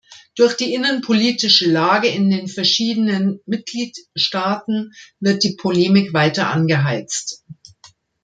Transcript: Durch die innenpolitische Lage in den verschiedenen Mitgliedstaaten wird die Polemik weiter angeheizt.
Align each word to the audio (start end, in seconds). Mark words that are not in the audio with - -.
Durch 0.35 0.57
die 0.57 0.73
innenpolitische 0.73 1.69
Lage 1.69 2.07
in 2.07 2.31
den 2.31 2.47
verschiedenen 2.47 3.39
Mitgliedstaaten 3.45 4.93
wird 5.19 5.43
die 5.43 5.55
Polemik 5.55 6.11
weiter 6.11 6.49
angeheizt. 6.49 7.45